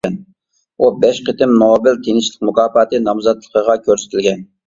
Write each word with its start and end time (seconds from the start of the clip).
ئۇ 0.79 0.87
بەش 1.03 1.19
قېتىم 1.27 1.53
نوبېل 1.63 1.99
تىنچلىق 2.07 2.47
مۇكاپاتى 2.49 3.01
نامزاتلىقىغا 3.05 3.77
كۆرسىتىلگەن. 3.89 4.43